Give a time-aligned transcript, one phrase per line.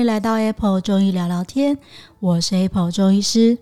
[0.00, 1.76] 迎来到 Apple 中医聊聊天，
[2.20, 3.58] 我是 Apple 中医师，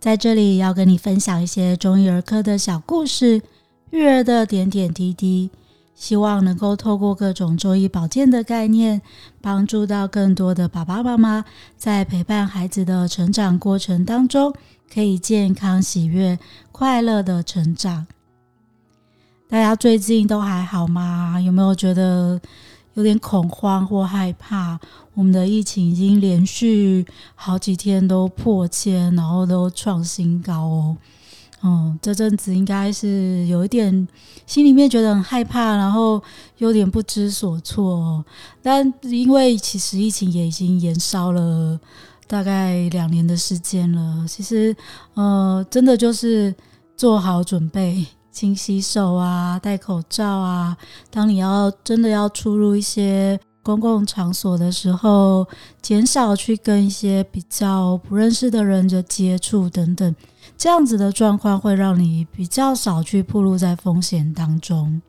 [0.00, 3.40] 在这里要跟你分享一些中医儿科的小故事，
[3.90, 5.50] 育儿的点点滴滴，
[5.94, 9.00] 希望能够透过各种中医保健的概念，
[9.40, 11.44] 帮助到更多的爸爸妈妈，
[11.76, 14.52] 在陪伴孩子的成长过程当中，
[14.92, 16.40] 可以健康、喜悦、
[16.72, 18.08] 快乐的成长。
[19.48, 21.40] 大家最近都还好吗？
[21.40, 22.40] 有没有觉得
[22.98, 24.76] 有点恐慌或害怕？
[25.14, 30.96] 我们的疫情已经连续好几天都破千，然后都创新高哦。
[31.62, 34.08] 嗯，这阵子应该是有一点
[34.46, 36.20] 心里面觉得很害怕，然后
[36.56, 38.24] 有点不知所措。
[38.60, 41.78] 但因为其实疫情也已经延烧了
[42.26, 44.74] 大概两年的时间了，其实
[45.14, 46.52] 呃，真的就是
[46.96, 48.04] 做好准备。
[48.30, 50.76] 勤洗手啊，戴口罩啊。
[51.10, 55.46] 当你要真的要出入一些公共场所的时候，
[55.82, 60.14] 减少去跟一些比较不认识的人的接触等等，
[60.56, 65.02] 这样子的状况会让你比较少去暴露在风险当中。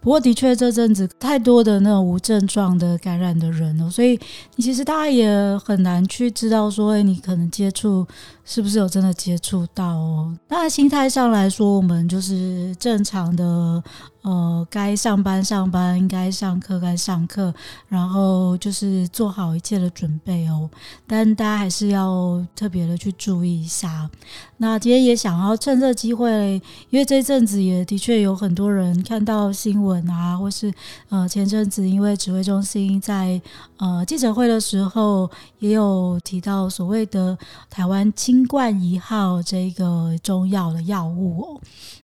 [0.00, 4.18] 不过，的确这阵子太多的那种无症状的感染的人了，所以
[4.56, 8.06] 你其实大家也很难去知道说，哎，你可能接触
[8.44, 10.36] 是不是有真的接触到哦。
[10.48, 13.82] 那心态上来说，我们就是正常的。
[14.22, 17.54] 呃，该上班上班，该上课该上课，
[17.86, 20.68] 然后就是做好一切的准备哦。
[21.06, 24.10] 但大家还是要特别的去注意一下。
[24.56, 30.72] 那今天也想要趁这机会，因为这阵子也的确有很多人看到新新闻啊，或是
[31.10, 33.38] 呃前阵子因为指挥中心在
[33.76, 37.36] 呃记者会的时候也有提到所谓的
[37.68, 41.60] 台湾清冠一号这个中药的药物哦。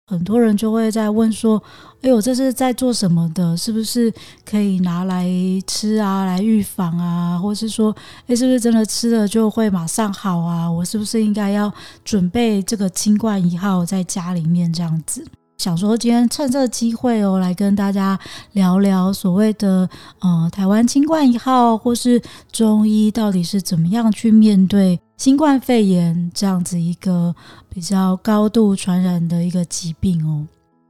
[0.10, 1.62] 很多人就会在问说
[2.02, 3.58] ：“哎呦，这是在做什么的？
[3.58, 4.14] 是不是
[4.50, 5.28] 可以拿来
[5.68, 7.38] 吃啊，来预防啊？
[7.38, 7.94] 或是说，
[8.28, 10.72] 哎，是不是真的吃了就会马上好啊？
[10.72, 11.70] 我是不是应该要
[12.06, 15.28] 准备这个清冠一号在家里面这样子？”
[15.58, 18.18] 想说今天趁这个机会哦，来跟大家
[18.52, 27.36] 聊聊所谓的呃台湾新冠一号，或是中医到底是怎么样去面对新冠肺炎这样子一个
[27.70, 30.46] 比较高度传染的一个疾病哦。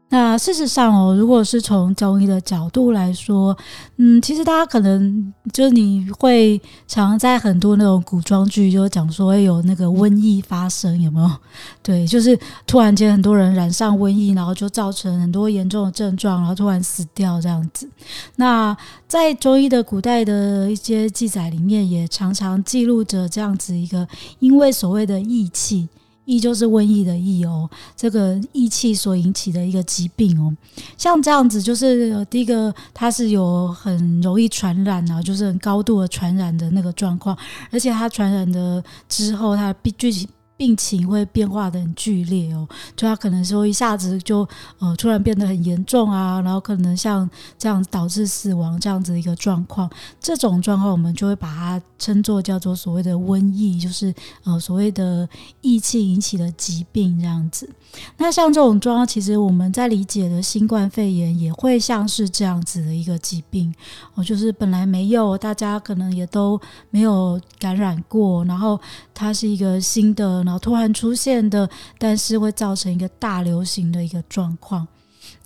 [0.10, 3.56] 那事实上哦，如果是从中医的角度来说，
[3.98, 11.30] 嗯，其实大家可能就是你会常在很多那种古装剧就讲说有那个瘟疫发生，有没有？
[11.84, 17.90] 对，就是突然间很多人染上瘟疫，然后就造成很多严重的症状，然后突然死掉这样子。
[18.38, 18.76] 那
[19.10, 24.08] 在中医的古代的一些记载里面，也常常记录着这样子一个
[24.40, 25.90] 因为所谓的疫气。
[26.28, 30.54] 疫就是瘟疫的疫哦，这个疫气所引起的一个疾病哦，
[30.98, 37.36] 像这样子就是第一个，它是有很容易传染啊，就是很高度的传染的那个状况，
[37.72, 40.28] 而且它传染的之后，它必具体。
[40.58, 44.40] 病情会变化的很剧烈哦，就他可能说一下子就
[44.80, 47.30] 呃突然变得很严重啊，然后可能像
[47.60, 49.88] 这样导致死亡这样子的一个状况，
[50.20, 54.12] 这种状况我们就会把它称作叫做所谓的瘟疫，就是
[54.46, 55.30] 呃所谓的
[55.62, 57.70] 疫气引起的疾病这样子。
[58.18, 63.72] 那像这种状况，其实我们在理解的新冠肺炎也会像是这样子的一个疾病
[64.16, 66.60] 哦，就是本来没有，大家可能也都
[66.90, 68.80] 没有感染过，然后
[69.14, 70.47] 它是一个新的。
[70.48, 71.70] 然后突然出现的，
[72.00, 74.88] 但是会造成一个大流行的一个状况。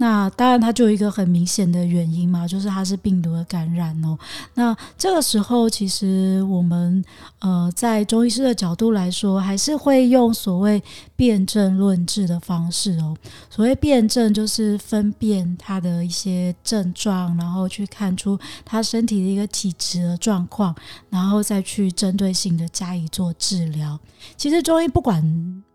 [0.02, 4.18] 那当然，它就有一个很明显的原因嘛，就是它是病毒的感染哦。
[4.56, 7.06] 那这个时候，其实我们
[7.38, 10.82] 呃，在中医师的角度来说，还是会用所谓
[11.16, 13.16] 辨证论治的方式哦。
[13.48, 20.76] 所谓辨证，就是分辨它的一些症状，然后去看出他身体的一个体质的状况，
[21.12, 24.00] 然后再去针对性的加以做治疗。
[24.36, 25.24] 其实中医不管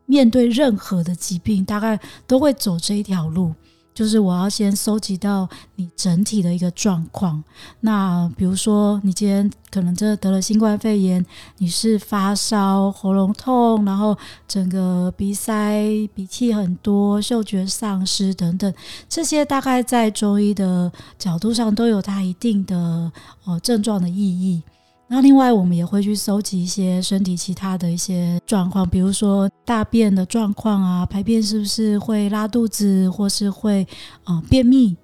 [0.07, 1.97] 面对任何的疾病，大概
[2.27, 3.55] 都会走这一条路。
[3.97, 7.43] 就是我要先收集到你整体的一个状况。
[7.81, 11.25] 那比如说，你今天可能真的得了新冠肺炎，
[11.57, 14.15] 你是发烧、喉咙痛，然后
[14.47, 15.81] 整个鼻塞、
[16.15, 18.71] 鼻涕很多、嗅觉丧失等等，
[19.09, 23.11] 这些大概在中医的角度上都有它一定的
[23.47, 24.63] 呃症状的意义。
[25.09, 33.87] 那另外，我们也会去收集一些身体其他的一些状况，比如说大便的状况啊，排便是不是会拉肚子，或是会
[34.25, 34.97] 呃便秘，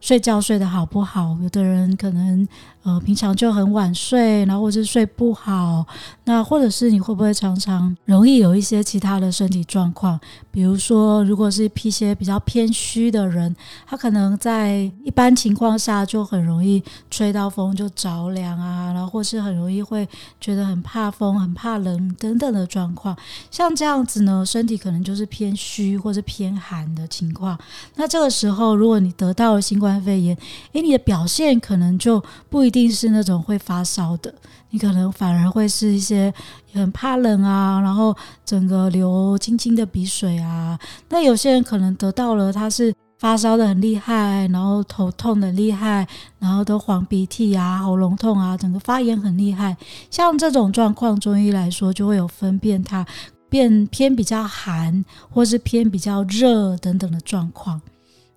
[0.00, 1.38] 睡觉睡得好不好？
[1.40, 2.46] 有的人可能
[2.84, 5.84] 呃平常就很晚睡，然后或是睡不好，
[6.24, 10.18] 那或者是你会不会常常容易有一些其他的身体状况？
[10.52, 13.54] 比如说，如果是一些比较偏虚的人，
[13.86, 20.08] 他可能在一般情况下就很容易吹到风就着凉啊，然后或是很容易会
[20.40, 23.16] 觉得很怕风、很怕冷等等的状况。
[23.50, 27.58] 像这样子呢，身体可能就是偏虚或是偏寒的情况。
[27.96, 30.36] 那这个时候，如果你得到了新冠肺炎，
[30.72, 34.34] 诶，你的表现可能就不一定是那种会发烧的，
[34.70, 36.34] 你可能反而会是一些
[36.72, 40.76] 很怕冷啊，然后整个流清清的鼻水啊。
[41.08, 46.04] 那有些人可能得到了，他是发烧的很厉害，然后头痛的厉害，
[46.40, 49.76] 然后都黄鼻涕啊、喉咙痛啊，整个发炎很厉害。
[50.10, 53.06] 像这种状况，中医来说就会有分辨它
[53.48, 57.80] 变偏比较寒，或是偏比较热等等的状况。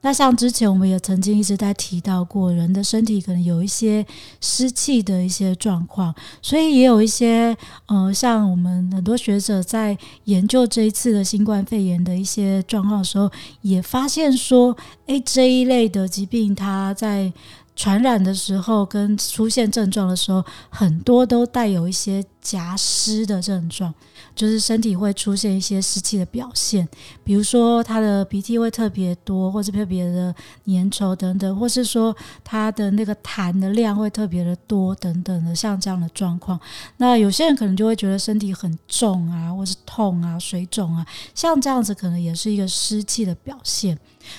[0.02, 4.06] 那像之前我们也曾经一直在提到过，人的身体可能有一些
[4.40, 7.58] 湿气的一些状况，所以也有一些
[7.88, 13.30] 呃，像我们很多学者在研究这一次的新冠肺炎的一些状况的时候，
[13.62, 14.78] 也发现说，
[15.08, 17.34] 诶，这一类的疾病它在
[17.78, 23.94] 传染的时候跟出现症状的时候，很多都带有一些夹湿的症状，
[24.36, 26.88] 就是身体会出现一些湿气的表现，
[27.24, 30.34] 比如说他的鼻涕会特别多，或是特别的
[30.66, 36.60] 粘稠等等，或是说他的那个痰的量会特别的多等等的，像这样的状况。
[36.98, 43.96] 那有些人可能就会觉得身体很重啊，或是痛啊、水肿啊，像这样子可能也是一个湿气的表现。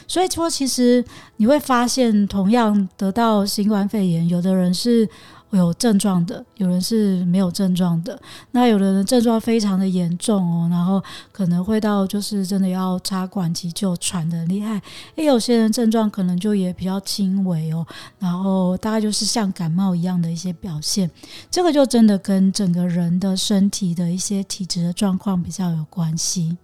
[0.06, 1.04] 所以说，其实
[1.36, 5.08] 你会发现，同样得到新冠肺炎，有的人是
[5.52, 8.20] 有症状的，有人是没有症状的。
[8.50, 11.02] 那有的人症状非常的严重哦，然后
[11.32, 14.80] 可能会到就是真的要插管急救，喘得很厉害。
[15.14, 17.86] 也有些人症状可能就也比较轻微哦，
[18.18, 21.10] 然后大概就是像感冒一样的一些表现。
[21.50, 26.58] 这个就真的跟整个人的身体的一些体质的状况比较有关系。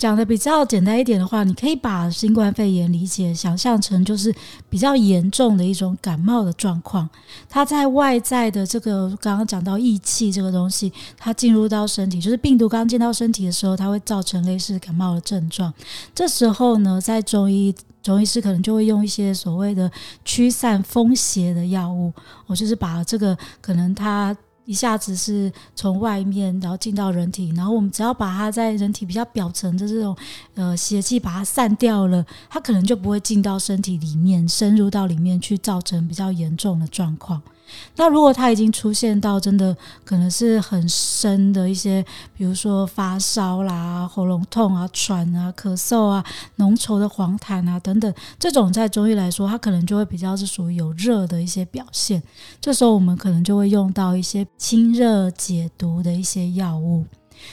[0.00, 4.34] 讲的比较简单一点的话，你可以把新冠肺炎理解、想象成就是
[4.70, 7.06] 比较严重的一种感冒的状况。
[7.50, 15.70] 它在外在的这个刚刚讲到疫气这个东西，它进入到身体，就是病毒刚进到身体的时候，它会造成类似感冒的症状。
[16.14, 19.92] 这时候呢，在中医中医师可能就会用一些所谓的
[20.24, 22.10] 驱散风邪的药物，
[22.46, 24.34] 我就是把这个可能它。
[24.70, 30.16] 一下子是从外面，然后进到人体，然后我们只要把它在人体比较表层的这种
[30.54, 37.42] 呃邪气把它散掉了，它可能就不会进到身体里面，深入到里面去，造成比较严重的状况。
[37.96, 42.04] 那如果他已经出现到真的可能是很深的一些，
[42.36, 46.24] 比如说发烧啦、喉咙痛啊、喘啊、咳嗽啊、
[46.56, 52.22] 浓稠的黄痰啊等等，这种在中医来说，它可能就会比较是属于有热的一些表现。
[52.60, 57.04] 这时候我们可能就会用到一些清热解毒的一些药物。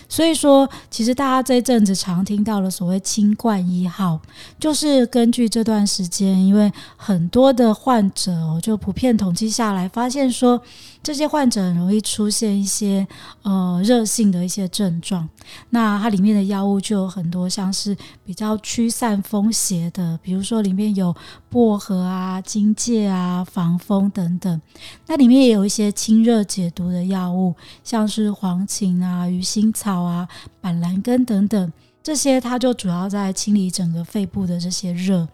[0.09, 4.19] 所以说，其实大家这一阵子常听到了所谓“清冠一号”，
[4.59, 10.61] 就是根据这段时间，因为很多的患者哦，就普遍统计下来，发现说
[11.03, 13.05] 这些患者很容易出现一些
[13.41, 15.27] 呃热性的一些症状。
[15.69, 17.95] 那它里面的药物就有很多，像是
[18.25, 21.15] 比较驱散风邪的，比如说里面有
[21.49, 24.61] 薄荷啊、荆芥啊、防风等等。
[25.07, 30.27] 那里面也有一些清热解毒的药物，像是黄芩啊、鱼腥草啊、
[30.59, 35.27] 板蓝根等等，这些它就主要在清理整个肺部的这些热。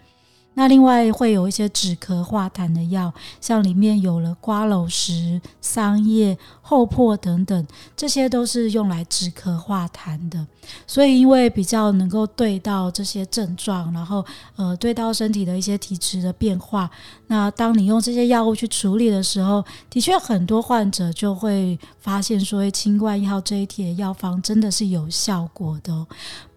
[0.55, 10.45] 那另外会有一些止咳化痰的药，像里面有了瓜蒌实、桑叶、厚朴等等，这些都是用来止咳化痰的。
[10.85, 14.23] 所以因为比较能够对到这些症状，然后
[14.55, 16.89] 呃对到身体的一些体质的变化，
[17.27, 26.05] 那当你用这些药物去处理的时候，的确很多患者就会发现说，清冠一号这一帖药方真的是有效果的。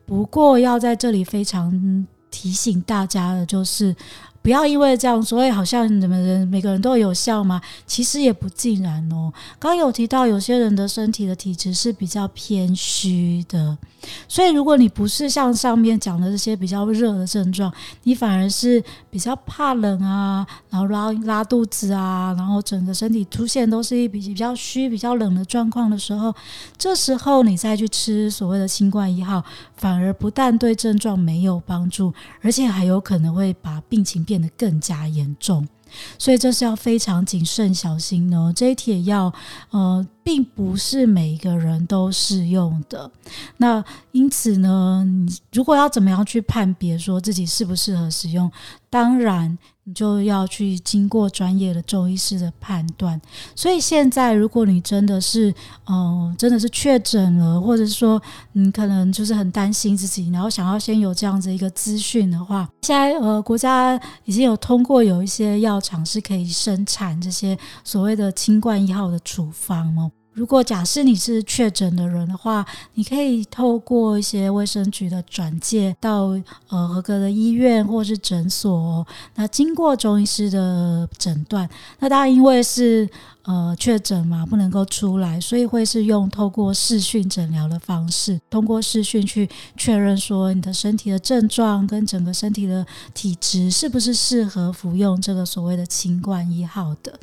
[0.04, 2.06] 不过要在这里非常。
[2.36, 3.96] 提醒大家的就是，
[4.46, 7.60] 不要因为这样，所以好像你们人每个人都有效吗？
[7.84, 9.32] 其实也不尽然哦。
[9.58, 13.76] 刚有提到，有些人的身体的体质是比较偏虚的。
[14.28, 17.72] 所以，如果你不是像上面讲的这些比较热的症状，
[18.04, 26.32] 你反而是比较怕冷啊，然后拉拉肚子啊，然后整个身体出现都是一比比较虚、比较冷的状况的时候，
[26.78, 29.42] 这时候你再去吃所谓的新冠一号，
[29.76, 35.66] 反而不但对症状没有帮助，而且还有可能会把病情变变得更加严重。
[36.18, 38.52] 所以这是要非常谨慎小心哦。
[38.54, 39.32] 这一题也要，
[39.70, 40.06] 呃。
[40.26, 43.09] 并不是每一个人都适用的。
[43.59, 48.50] 那因此呢，你如果要怎么样去判别说自己适不适合使用，
[48.90, 49.56] 当然。
[49.88, 53.21] 你就要去经过专业的中医师的判断，
[53.54, 55.49] 所以现在如果你真的是，
[55.85, 58.21] 嗯、呃，真的是确诊了，或者是说
[58.54, 70.11] 你可能就是很担心自己，然后想要先有这样子一个资讯的话，现在呃国家已经有通过有一些药厂是可以生产这些所谓的清冠一号的处方哦。
[70.36, 76.38] 如果假设你是确诊的人的话，你可以透过一些卫生局的转介到
[76.68, 79.04] 呃合格的医院或是诊所，
[79.36, 81.66] 那经过中医师的诊断，
[82.00, 83.08] 那当然因为是。
[83.48, 97.16] 呃，确诊嘛，不能够出来，所以会是用透过视讯诊疗的方式，通过视讯去确认说你的身体的症状跟整个身体的体质是不是适合服用这个所谓的清冠一号的。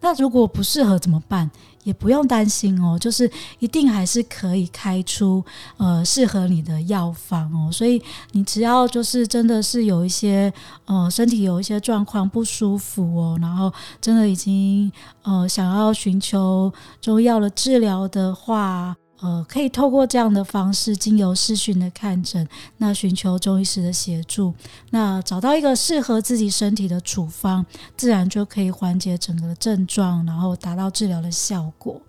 [0.00, 1.50] 那如果不适合怎么办？
[1.86, 5.44] 也不用担心哦，就是一定还是可以开出
[5.76, 7.70] 呃适合你的药方哦。
[7.70, 8.02] 所以
[8.32, 10.52] 你只要就是真的是有一些
[10.86, 14.90] 呃身体有一些状况不舒服哦，然后真的已经
[15.22, 15.76] 呃想。
[15.76, 24.54] 要寻求中药的治疗的话，呃，可以透过这样的方式，经由视讯的看诊，那寻求中医师的协助，
[24.90, 27.66] 那找到一个适合自己身体的处方，
[27.96, 32.00] 自然就可以缓解整个的症状，然后达到治疗的效果。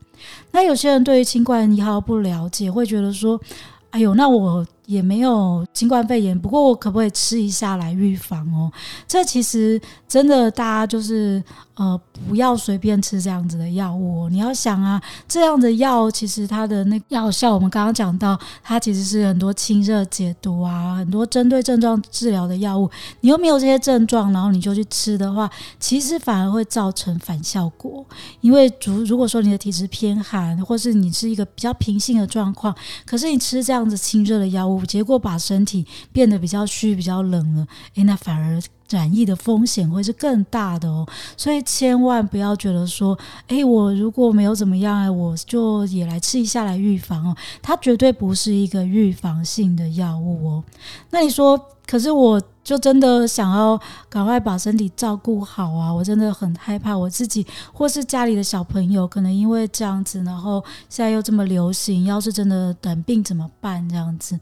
[0.51, 3.41] 那有些人对于清冠一号不了解，会觉得说
[3.89, 8.71] ：“哎呦，那我也没有新冠肺炎，不过我可不可以吃一下来预防哦？”
[9.07, 11.43] 这其实真的，大家就是。
[11.77, 11.95] 呃，
[12.27, 14.27] 不要随便吃这样子的药物。
[14.29, 22.89] 你要想啊，这样的药其实它的那药效，我们刚刚讲到，它其实是很多清热解毒啊，很多针对症状治疗的药物。
[23.21, 25.47] 你又没有这些症状，然后你就去吃的话，
[25.79, 28.03] 其实反而会造成反效果。
[28.41, 32.75] 因为如如果说你的体质偏寒，或是你是一个比较平性的状况，
[33.05, 38.61] 可是你吃这样子清热的药物，结果把身体变得比较虚、比较冷了，诶，那反而。
[38.89, 41.05] 染疫的风险会是更大的哦，
[41.35, 47.35] 所以千万不要觉得说，诶，我如果没有怎么样，诶我就也来吃一下来预防哦。
[47.61, 50.63] 它绝对不是一个预防性的药物哦。
[51.09, 52.41] 那你说，可是我。
[52.67, 55.89] 就真的想要赶快把身体照顾好啊！
[55.89, 63.87] 我真的很害怕我自己或是家里的小朋友，可能因为这样子，然后现在又这么流行，要是真的染病怎么办？
[63.87, 64.37] 这样子，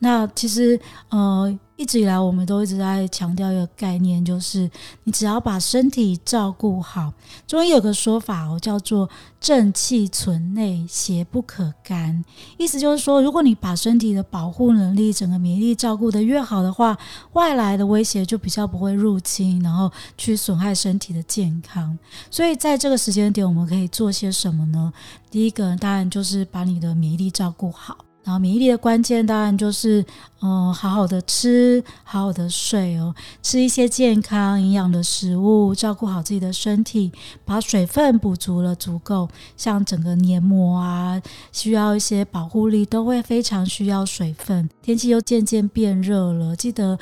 [0.00, 4.70] 那其实呃，一直以来我们都一直在强调一个概念，就是
[5.02, 7.12] 你只要把身体照顾好。
[7.44, 9.10] 中医有个说法哦，叫做
[9.40, 12.24] “正气存内，邪不可干”，
[12.56, 16.96] 意思就是说，如果你把身体的保护能力、整个免疫力照顾得越好的话，
[17.32, 21.98] 外来的威胁就比较不会入侵，然后去损害身体的健康。
[22.30, 24.92] 所以在这个时间点，我们可以做些什么呢？
[25.32, 27.98] 第一个当然就是把你的免疫力照顾好。
[28.24, 30.04] 然后免疫力的关键当然就是，
[30.40, 37.10] 嗯，好好的吃，好好的睡哦，吃一些健康营养的食物，照顾好自己的身体，
[37.44, 39.28] 把水分补足了足够。
[39.56, 44.68] 像整个黏膜啊，需要一些保护力，都会非常需要水分。
[44.80, 46.98] 天气又渐渐变热了，记得。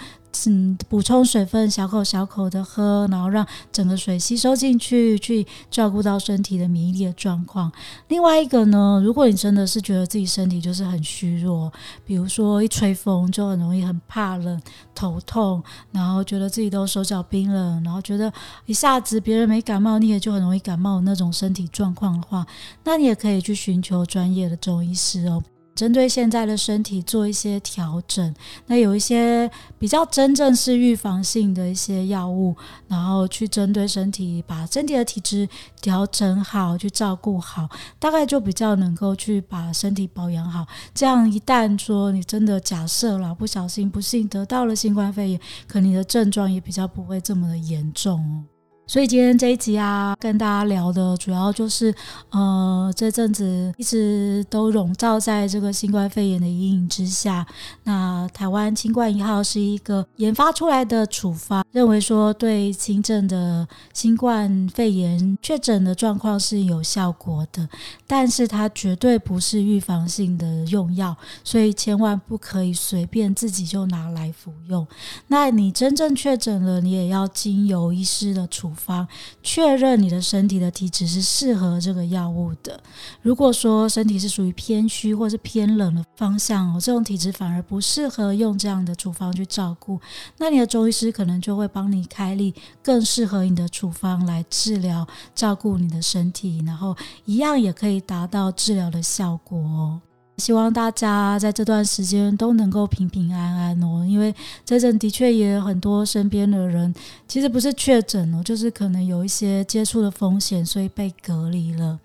[0.46, 7.70] 嗯，补充水分，小口小口的喝，然后让整个水吸收进去，去照顾到身体的免疫力的状况。
[8.08, 11.70] 另外一个呢，如果你真的是觉得自己身体就是很虚弱，
[12.06, 14.62] 比如说一吹风就很容易很怕冷、
[14.94, 18.32] 头痛，然后觉得自己都手脚冰冷，然后觉得
[18.66, 22.46] 一下子别人没感冒，你也就很容易感冒那种身体状况的话，
[22.84, 25.42] 那你也可以去寻求专业的中医师哦。
[25.74, 28.34] 针对现在的身体做一些调整，
[28.66, 32.54] 那有一些比较真正是预防性的一些药物，
[32.86, 35.48] 然后去针对身体，把身体的体质
[35.80, 37.66] 调整好，去照顾好，
[37.98, 40.66] 大概就比较能够去把身体保养好。
[40.92, 48.59] 这样一旦说你真的假设了不小心不幸得到了新冠肺炎，可你的症状也比较不会这么的严重哦。
[48.90, 51.94] 所以今天这一集啊，跟大家聊的主要就是，
[52.30, 57.46] 呃，这阵子一直都笼罩在这个新冠肺炎的阴影之下。
[57.84, 67.68] 那台湾清冠一号是一个研发出来的处方，认为说对轻症的新冠肺炎确诊的状况是有效果的，
[68.08, 74.84] 但是它绝对不是预防性的用药，所以千万不可以随便自己就拿来服用。
[75.28, 78.79] 那你真正确诊了，你也要经由医师的处方。
[78.80, 79.06] 方，
[79.42, 82.80] 确认你的身体的体质是适合这个药物的。
[83.22, 90.00] 如果说身体是属于偏虚或是偏冷的方向哦，这种体质反而不适合用这样的处方去照顾，
[90.38, 96.96] 那你的中医师可能就会帮你开立更适合你的处方来治疗、照顾你的身体，然后
[97.26, 100.00] 一样也可以达到治疗的效果哦。
[100.40, 106.92] 希望大家在这段时间都能够平平安安哦，因为这阵的确也有很多身边的人，
[107.28, 111.98] 其实不是确诊哦，就是可能有一些接触的风险，所以被隔离了。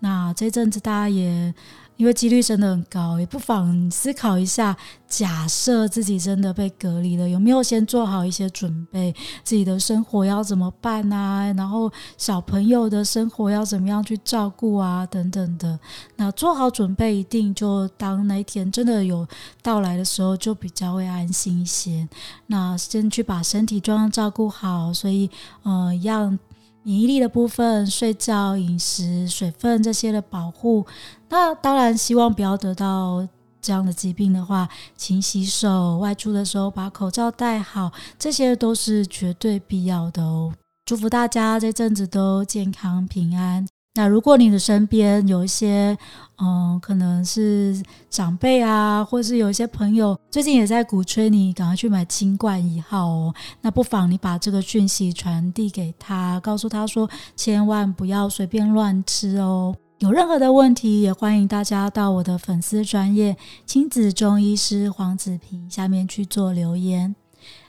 [0.00, 1.52] 那这阵子大家也。
[1.98, 4.74] 因为几率真的很高，也不妨思考一下，
[5.08, 9.12] 假设自己真的被隔离了，有没有先做好一些准备？
[9.42, 11.52] 自己的生活要怎么办啊？
[11.56, 15.04] 然后小朋友的生活要怎么样去照顾啊？
[15.04, 15.76] 等等的。
[16.14, 19.26] 那做好准备，一定就当那一天真的有
[19.60, 22.08] 到来的时候，就比较会安心一些。
[22.46, 25.28] 那先去把身体状况照顾好，所以，
[25.64, 26.38] 呃，一样。
[26.82, 30.86] 免疫力的部分、睡觉、饮食、水分这些的保护，
[31.28, 33.26] 那当然希望不要得到
[33.60, 40.52] 这样的疾病的话，勤洗手，外出的时候把口罩戴好，这些都是绝对必要的哦。
[40.86, 43.66] 祝福大家这阵子都健康平安。
[43.98, 45.98] 那如果你的身边有一些，
[46.40, 59.74] 嗯，可能是长辈啊，或是有一些朋友最近也在鼓吹你赶快去买清冠一号哦，那不妨你把这个讯息传递给他，告诉他说，千万不要随便乱吃哦。
[59.98, 63.36] 有任何的问题，也欢迎大家到我的粉丝专业
[63.66, 67.16] 亲子中医师黄子平下面去做留言。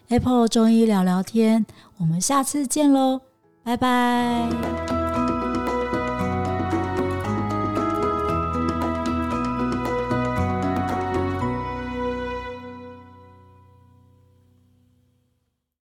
[0.10, 1.66] Apple 中医聊聊天，
[1.98, 3.22] 我们下次见喽，
[3.64, 5.09] 拜拜。